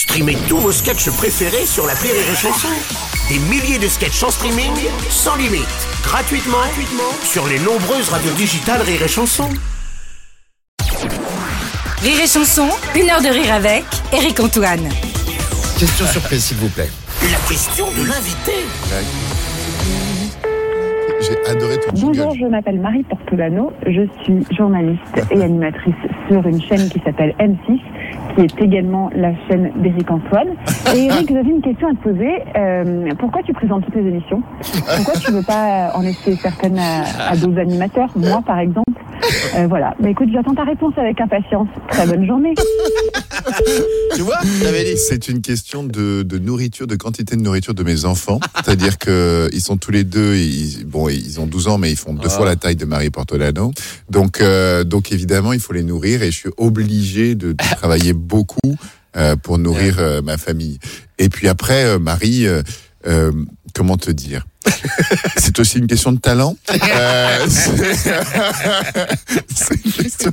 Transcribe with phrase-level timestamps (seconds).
[0.00, 2.68] Streamez tous vos sketchs préférés sur la Rire et Chanson.
[3.28, 4.72] Des milliers de sketchs en streaming,
[5.10, 5.66] sans limite,
[6.02, 9.50] gratuitement, gratuitement sur les nombreuses radios digitales Rire et Chanson.
[12.02, 14.88] Rire et chanson, une heure de rire avec Eric Antoine.
[15.78, 16.90] Question surprise, s'il vous plaît.
[17.30, 18.64] La question de l'invité.
[21.30, 21.74] J'ai adoré.
[22.00, 25.94] Bonjour, je m'appelle Marie Portolano, je suis journaliste et animatrice
[26.28, 27.80] sur une chaîne qui s'appelle M6,
[28.34, 30.48] qui est également la chaîne d'Éric Antoine.
[30.96, 32.30] Et Eric, j'avais une question à te poser.
[32.56, 34.42] Euh, pourquoi tu présentes toutes les émissions?
[34.96, 38.08] Pourquoi tu veux pas en laisser certaines à, à d'autres animateurs?
[38.16, 38.90] Moi, par exemple
[39.56, 39.94] Euh, Voilà.
[40.00, 41.68] Mais écoute, j'attends ta réponse avec impatience.
[41.88, 42.54] Très bonne journée.
[44.16, 45.00] Tu vois J'avais dit.
[45.00, 48.40] C'est une question de, de nourriture, de quantité de nourriture de mes enfants.
[48.56, 51.96] C'est-à-dire que ils sont tous les deux, ils, bon, ils ont 12 ans, mais ils
[51.96, 53.72] font deux fois la taille de Marie Portolano.
[54.08, 58.12] Donc, euh, donc évidemment, il faut les nourrir et je suis obligé de, de travailler
[58.12, 58.76] beaucoup
[59.16, 60.78] euh, pour nourrir euh, ma famille.
[61.18, 62.46] Et puis après, Marie,
[63.74, 64.46] comment te dire?
[65.36, 66.56] C'est aussi une question de talent.
[66.70, 67.70] Euh, c'est
[69.84, 70.32] une question.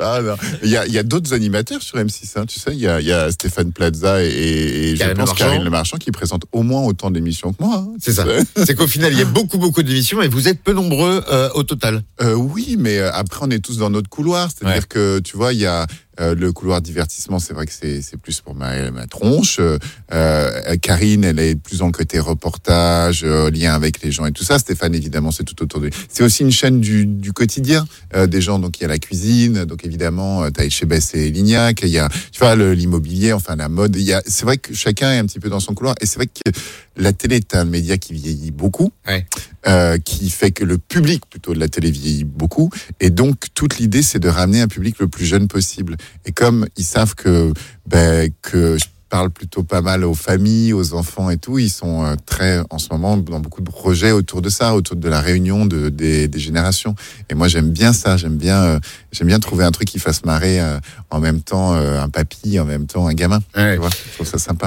[0.00, 0.20] Ah.
[0.62, 2.70] Il y a, d'autres animateurs sur M6, hein, tu sais.
[2.72, 5.32] Il y a, il y a Stéphane Plaza et, et je pense.
[5.34, 7.76] Karine Le Marchand qui présentent au moins autant d'émissions que moi.
[7.86, 7.88] hein.
[8.00, 8.24] C'est ça.
[8.64, 11.48] C'est qu'au final, il y a beaucoup, beaucoup d'émissions et vous êtes peu nombreux euh,
[11.54, 12.02] au total.
[12.22, 14.48] Euh, oui, mais euh, après, on est tous dans notre couloir.
[14.50, 14.86] C'est-à-dire Ouais.
[14.88, 15.86] que, tu vois, il y a
[16.20, 19.58] euh, le couloir divertissement, c'est vrai que c'est plus pour ma, ma tronche.
[19.60, 19.78] Euh,
[20.12, 24.44] euh, Karine, elle est plus le côté reportage, euh, lien avec les gens et tout
[24.44, 24.58] ça.
[24.58, 25.92] Stéphane, évidemment, c'est tout autour de lui.
[26.08, 27.86] C'est aussi une chaîne du, du quotidien
[28.28, 28.58] des gens.
[28.58, 29.64] Donc, il y a la cuisine.
[29.64, 31.80] Donc, évidemment, t'as Etchebest et Lignac.
[31.82, 33.96] Il y a, tu vois, l'immobilier, enfin, la mode.
[33.96, 35.94] Il y a, c'est vrai que chacun est un petit peu dans son couloir.
[36.00, 36.50] Et c'est vrai que
[36.96, 39.26] la télé est un média qui vieillit beaucoup Ouais.
[39.66, 42.70] Euh, qui fait que le public plutôt de la télé vieillit beaucoup.
[43.00, 45.96] Et donc, toute l'idée, c'est de ramener un public le plus jeune possible.
[46.24, 47.52] Et comme ils savent que,
[47.86, 52.04] ben, que je parle plutôt pas mal aux familles, aux enfants et tout, ils sont
[52.04, 55.20] euh, très, en ce moment, dans beaucoup de projets autour de ça, autour de la
[55.20, 56.94] réunion de, des, des générations.
[57.30, 58.16] Et moi, j'aime bien ça.
[58.16, 58.78] J'aime bien, euh,
[59.12, 60.78] j'aime bien trouver un truc qui fasse marrer euh,
[61.10, 63.40] en même temps euh, un papy, en même temps un gamin.
[63.56, 63.74] Ouais.
[63.74, 64.66] Tu vois, je trouve ça sympa.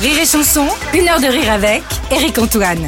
[0.00, 2.86] Rire et chanson, une heure de rire avec Eric Antoine.